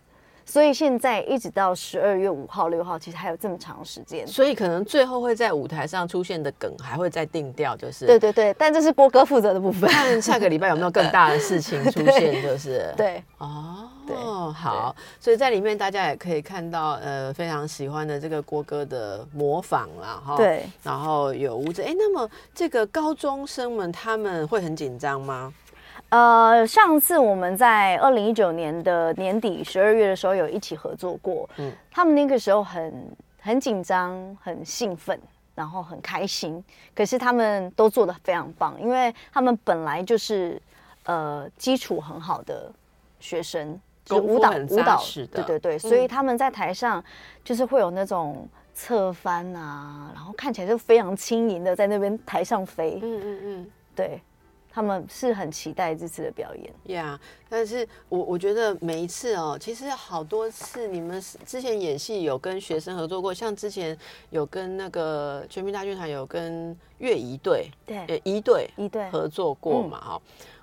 [0.46, 4.26] 所以现在一直到十二月五号、六号，其实还有这么长时间。
[4.26, 9.88] 所以可能最后会在舞台上出现的梗还会再定调，就是对对对，但这是郭哥负责的部分。
[9.90, 25.53] 看下个礼拜有没有更大的事情 出现，就是对，哦，对好，所以在里面大家也可以看到，呃，非常喜欢的这个郭哥的模仿啦，哈，对，然后有舞者，哎，那么这个高中生们他们会很紧张吗？
[26.11, 35.18] 呃，上次我们在二零一九年的年底十二月的时候有一起合作过，嗯嗯，他们那个时候很很紧张，很兴奋，
[35.57, 36.62] 然后很开心。
[36.94, 40.61] 可是他们都做的非常棒，因为他们本来就是
[41.07, 42.70] 呃基础很好的
[43.18, 45.02] 学生，就舞蹈舞蹈
[45.32, 47.02] 对对对，所以他们在台上
[47.42, 53.00] 就是会有那种侧翻啊，然后看起来就非常轻盈的在那边台上飞。
[53.02, 54.20] 嗯嗯嗯，对。
[54.75, 57.16] 他们是很期待这次的表演，Yeah，
[57.49, 63.97] 但是我我觉得每一次哦，其实好多次你们之前演戏有跟学生合作过，像之前
[64.31, 69.09] 有跟那个全民大剧团有跟乐仪队，对，仪队仪队。
[69.11, 70.22] 合作过嘛，哈，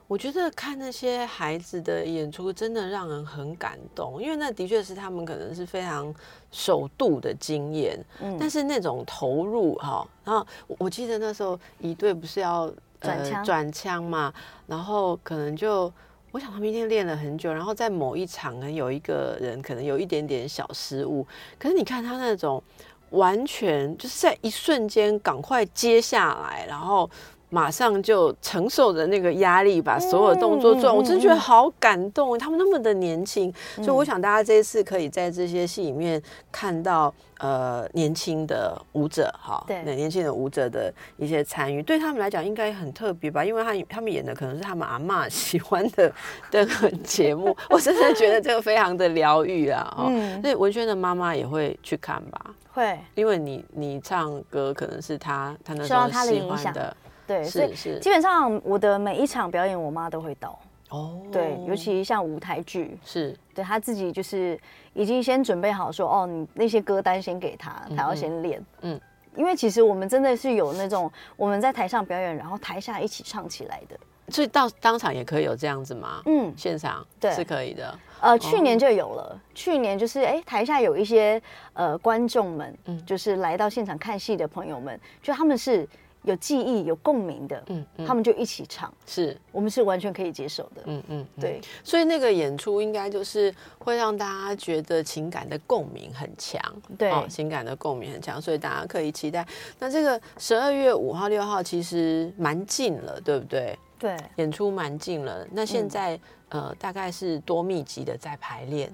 [0.09, 6.13] 我觉得看那些孩子的演出真的让人很感动，因为那的确是他们可能是非常
[6.51, 12.69] 首度的经验，嗯，但是那种投入哈，然后我记得那时候一队不是要。
[13.01, 14.33] 转枪转枪嘛，
[14.67, 15.91] 然后可能就，
[16.31, 21.27] 我想他们一定练了很久，然后在某一场可能，有一个人可能有一点点小失误，
[21.59, 22.63] 可是你看他那种
[23.09, 27.09] 完全就是在一瞬间赶快接下来，然后。
[27.53, 32.39] 马上就承受着那个压力，把所有动作做完，我真的觉得好感动。
[32.39, 43.43] 他们那么的年轻，所以我想大家这一次可以在这些戏里面看到呃年轻的舞者哈，对，年轻的舞者的一些参与，对他们来讲应该很特别吧？
[43.43, 46.09] 因为他他们演的可能是他们阿妈喜欢的
[46.49, 46.65] 的
[47.03, 49.93] 节目， 我真的觉得这个非常的疗愈啊！
[49.97, 50.09] 哦，
[50.41, 52.55] 所以文轩的妈妈也会去看吧？
[52.73, 56.95] 会，因为你你唱歌可能是他他那时候喜欢的。
[57.31, 60.59] 对，所以基本上我的每一场表演，我妈都会到。
[60.89, 64.59] 哦，对，尤其像舞台剧，是对她自己就是
[64.93, 68.61] 已经先准备好说，哦，你那些歌单先给她，她要先练。
[68.81, 68.99] 嗯，
[69.37, 73.97] 因为其实我们真的是有那种我们在台上表演，然后台下一起唱起来的。
[74.27, 76.21] 所以到当场也可以有这样子吗？
[76.25, 77.97] 嗯，现场对是可以的。
[78.19, 85.87] 呃，去年就有了，去年就是哎，台下有一些呃观众们，嗯，就是来到现场看戏的朋友们，就他们是。
[86.23, 89.35] 有记忆、有共鸣的，嗯，他们就一起唱，是。
[89.51, 96.61] 我们是完全可以接受的，嗯嗯，对，所以那个演出应该就是会让大家觉得情感的共鸣很强，
[96.97, 99.45] 对，哦情感的共鸣很强，所以大家可以期待。
[99.79, 103.77] 那这个十二月五号、六号其实蛮近了，对不对？
[103.99, 105.45] 对，演出蛮近了。
[105.51, 106.19] 那现在
[106.49, 108.91] 呃，大概是多密集的在排练。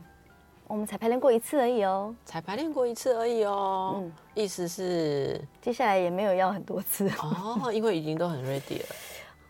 [0.67, 3.95] 我们才排练过一次而已哦，才排练过一次而已哦。
[3.95, 8.95] 嗯，意思是接下来也没有要很多次哦，因为已经都很 ready 了。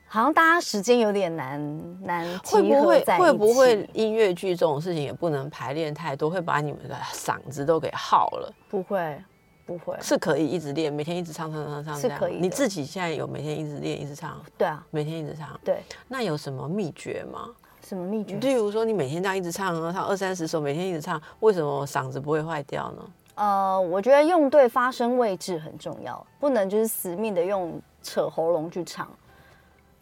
[0.09, 8.53] 好像大家时间有点难难会不会会不会音乐剧这种事情也不能排练太多，会把你们的嗓子都给耗了？
[8.69, 9.21] 不会，
[9.65, 12.37] 不会，是可以一直练，每天一直唱唱唱唱，是可以。
[12.39, 14.39] 你自己现在有每天一直练一直唱？
[14.57, 15.59] 对啊，每天一直唱。
[15.65, 17.49] 对，那有什么秘诀吗？
[17.87, 18.35] 什么秘诀？
[18.39, 23.05] 例如说，你每天这样一直唱，唱二三十首，每天一直唱，为什么嗓子不会坏掉呢？
[23.35, 29.07] 呃，我觉得用对发声位置很重要，不能就是死命的用扯喉咙去唱，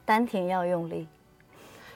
[0.03, 1.07] 丹田要用力，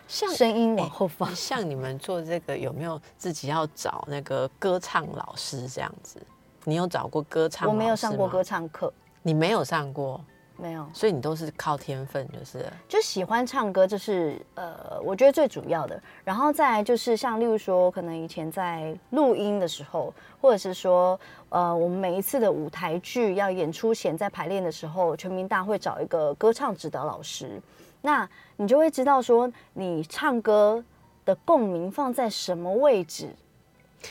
[0.08, 1.34] 像声音往后放。
[1.36, 6.22] 像你们做这个有没有自己要找那个歌唱老师这样子？
[6.66, 7.68] 你有找过歌唱？
[7.68, 10.24] 我没有上过歌唱课，你没有上过。
[10.62, 16.02] 没有，所以你都是靠天分，就是就喜欢唱歌，就是呃，我觉得最主要的。
[16.24, 27.62] 然后再来就是像例如说，可能以前在录音的时候，或者是说，呃，我们每一次的舞台剧要演出前在排练的时候，全民大会找一个歌唱指导老师，
[28.02, 30.84] 那你就会知道说，你唱歌
[31.24, 33.30] 的共鸣放在什么位置。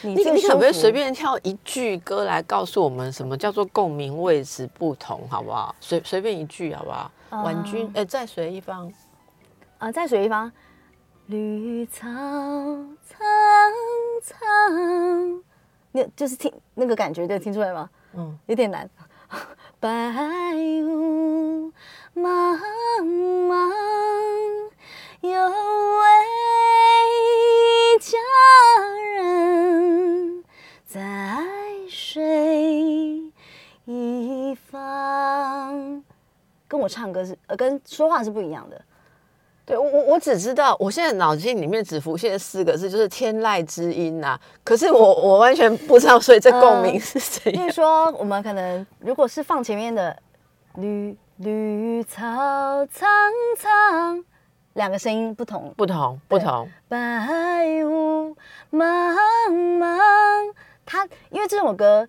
[0.03, 5.75] 你你可不可以随便挑一句歌来告诉我们什么叫做共鸣位置不同，好不好？
[5.81, 7.11] 随随便一句，好不好？
[7.31, 8.93] 婉君，哎，在水一方，
[9.79, 10.51] 啊，在水一方，
[11.27, 13.19] 绿草苍
[14.23, 15.43] 苍，
[15.93, 17.91] 那就是听那个感觉，对，听出来吗？
[18.15, 18.89] 嗯，有点难。
[19.81, 19.89] 白
[20.85, 21.71] 雾
[22.17, 22.59] 茫
[23.47, 23.71] 茫，
[25.21, 26.07] 有位
[27.99, 28.17] 佳
[29.17, 30.45] 人
[30.87, 31.45] 在
[31.89, 33.33] 水
[33.85, 36.03] 一方，
[36.69, 38.81] 跟我唱歌是呃，跟说话是不一样的。
[39.67, 44.39] 对我我我只知道，我现在脑筋里面只浮现四个字，就是天籁之音呐。
[44.63, 47.63] 可是我我完全不知道，所以这共鸣是谁样？
[47.63, 50.17] 比如说，我们可能如果是放前面的
[50.77, 52.21] 绿绿草
[52.87, 53.09] 苍
[53.59, 54.25] 苍，
[54.79, 56.71] 两个声音不同，不同不同。
[56.89, 56.97] 白
[57.85, 58.35] 雾
[58.71, 59.17] 茫
[59.51, 59.99] 茫，
[60.87, 62.09] 它因为这首歌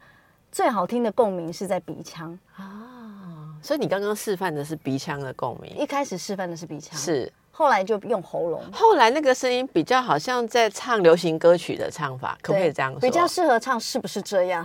[0.52, 7.34] 最好听的共鸣是在鼻腔啊，所以你刚刚示范的是鼻腔的共鸣，一开始示范的是鼻腔是。
[7.50, 13.00] 后来就用喉咙，后来那个声音比较好像在唱流行歌曲的唱法，可不可以这样说？
[13.00, 14.64] 比较适合唱是不是这样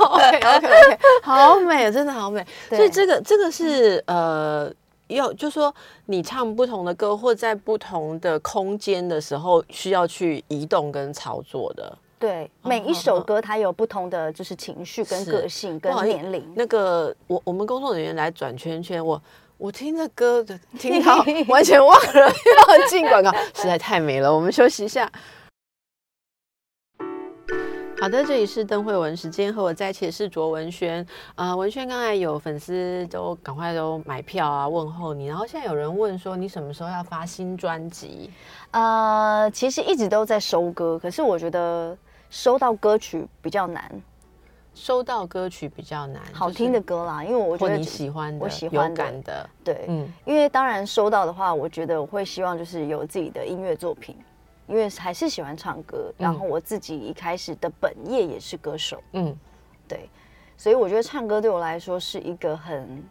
[0.00, 2.44] ？OK OK OK，好美，真的好美。
[2.68, 4.74] 所以这个这个是呃。
[5.08, 5.74] 要就说
[6.06, 11.96] 你唱不同的歌，或在不同的空间的时候，需要去移动跟操作的。
[12.18, 16.42] 对，每一首歌它有不同的就是情绪跟是个性跟年龄。
[16.56, 19.20] 那个我我们工作人员来转圈圈，我
[19.58, 22.12] 我听着歌的听到 完全忘了
[22.68, 24.34] 要进广告，实在太美了。
[24.34, 25.10] 我们休息一下。
[28.04, 31.06] 好的，这里是邓慧文时间，和我在一起的是卓文萱。
[31.36, 35.24] 呃，文萱刚才有粉丝都赶快都买票啊，问候你。
[35.24, 38.30] 然后现在有人问说，你什么时候要发新专辑？
[38.72, 41.96] 呃，其实一直都在收歌，可是我觉得
[42.28, 43.90] 收到歌曲比较难，
[44.74, 54.14] 收到歌曲比较难，好听的歌啦，因为我觉得你喜欢的、我喜欢的感的，对，嗯，因为当然收到的话，我觉得我会希望就是有自己的音乐作品，
[54.66, 59.36] 因为还是喜欢唱歌，然后我自己一开始的本业也是歌手，嗯，
[59.86, 60.08] 对，
[60.56, 63.02] 所以我觉得唱歌对我来说是一个很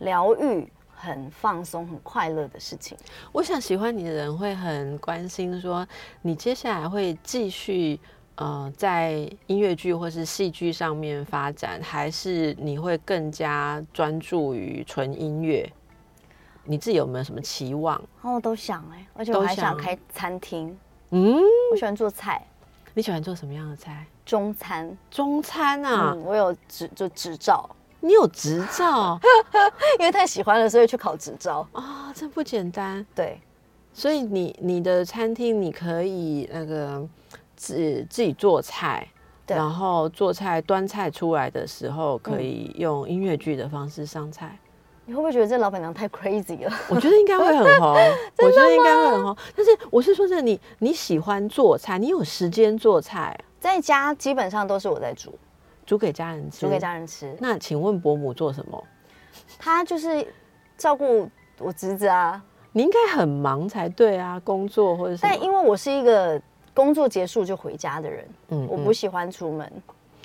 [0.00, 2.96] 疗愈、很放松、很快乐的事情。
[3.32, 5.86] 我想喜欢你的人会很关心，说
[6.20, 7.98] 你接下来会继续
[8.34, 15.70] 呃在音乐剧或是戏剧上面发展，还是你会更加专注于纯音乐？
[16.64, 17.96] 你自己有没有什么期望？
[18.22, 20.76] 哦我都想哎、而且我还想开餐厅，
[21.10, 21.38] 嗯，
[21.70, 22.46] 我喜欢做菜，
[22.94, 24.06] 你喜欢做什么样的菜？
[24.24, 24.96] 中餐。
[25.10, 27.68] 中餐啊，嗯，我有执就执照，
[28.00, 29.20] 你有执照
[30.00, 31.66] 因为太喜欢了，所以去考执照。
[31.72, 33.04] 啊、这不简单。
[33.14, 33.38] 对，
[33.92, 37.06] 所以你你的餐厅你可以那个
[37.54, 39.06] 自自己做菜，
[39.44, 44.58] 对然后做菜端菜出来的时候，可以用音乐剧的方式上菜。
[45.06, 46.72] 你会不会觉得这老板娘太 crazy 了？
[46.88, 47.94] 我觉得应该会很红，
[48.42, 49.36] 我觉得应该会很红。
[49.54, 55.38] 但是我是说真的，你你喜欢做菜，你有时间做菜，在家基本上都是我在煮，
[55.84, 57.36] 煮给家人吃，煮给家人吃。
[57.38, 58.82] 那请问伯母做什么？
[59.58, 60.26] 她就是
[60.78, 61.28] 照顾
[61.58, 62.42] 我侄子啊，
[62.72, 65.22] 你应该很忙才对啊，工作或者是。
[65.22, 66.40] 但因为我是一个
[66.72, 69.70] 工作结束就回家的人，嗯我不喜欢出门，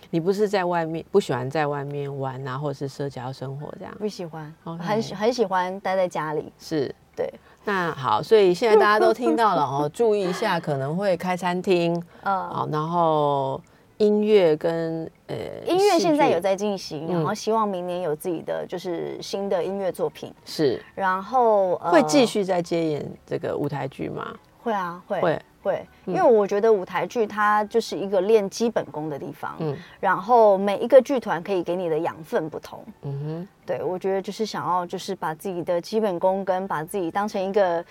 [0.10, 3.94] 你不是在外面不喜欢在外面玩啊，或者是社交生活这样？
[4.00, 6.52] 不喜欢很喜很喜欢待在家里。
[6.60, 6.94] 是。
[7.16, 7.30] 对，
[7.66, 11.94] 那好，所以现在大家都听到了哦， 注意一下，可能会开餐厅
[12.24, 13.62] 嗯，好，然后
[13.98, 15.36] 音乐跟呃
[15.68, 24.34] 音乐现在有在进行，然嗯后希望明年有自己的就是新的音乐作品，是然后、呃会继续再接演这个舞台剧吗？
[24.64, 37.84] 会啊会会会，因为我觉得舞台剧它就是一个练基本功的地方，嗯然后每一个剧团可以给你的养分不同，嗯哼对我觉得就是想要就是把自己的基本功跟把自己当成一个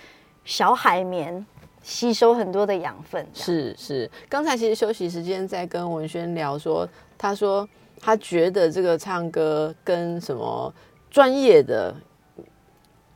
[0.44, 1.44] 小海绵，
[1.82, 4.10] 吸收很多的养分是是。
[4.28, 7.68] 刚才其实休息时间在跟文轩聊说，他说
[8.00, 10.72] 他觉得这个唱歌跟什么
[11.10, 11.94] 专业的。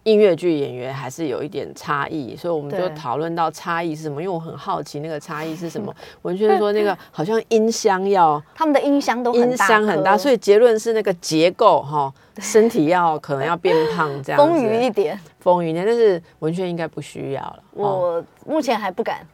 [0.04, 4.20] 音乐剧演员还是有一点差异，所以我们就对讨论到差异是什么。
[4.20, 5.94] 因为我很好奇那个差异是什么。
[6.22, 14.46] 文轩说那个好像音箱要 他们的音箱都很音箱很大，所以以结论是那个结构哈，身体要可能要变胖这样子。
[14.52, 17.62] 丰腴一点，丰腴一点，但是文轩应该不需要了。
[17.74, 19.26] 哦我目前还不敢，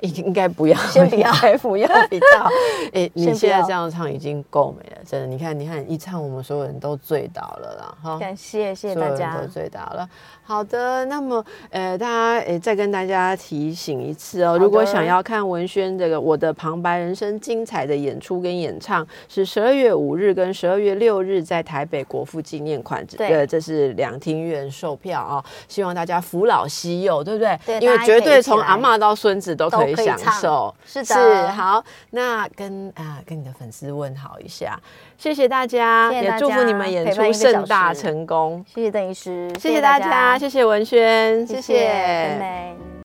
[0.00, 2.50] 应 应该不要，先不要还不要比较好。
[2.92, 5.26] 哎，你现在这样唱已经够美了，真的。
[5.26, 8.18] 你看，你看，一唱我们所有人都醉倒了啦，哈。
[8.18, 10.08] 感谢谢谢大家所有人都，醉倒了。
[10.46, 23.28] 好的，那么呃，大家呃，再跟大家提醒一次哦，如果想要看文轩这个《我的旁白人生》精彩的演出跟演唱，是十二月五日跟十二月六日在台北国父纪念馆，对。
[23.28, 27.58] 呃，这是两厅院售票啊、希望大家扶老携幼，对不对？
[27.66, 30.72] 对因为绝对从阿嬷到孙子都可以享受。
[30.84, 31.06] 是的。
[31.06, 34.78] 是好，那跟啊跟你的粉丝问好一下，
[35.18, 38.64] 谢谢大家，谢谢大也祝福你们演出盛大成功。
[38.72, 42.86] 谢谢邓医师，谢谢大家，谢谢文轩，谢谢。